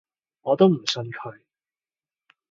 [0.41, 1.41] 我都唔信佢